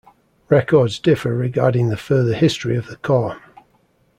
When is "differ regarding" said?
0.97-1.89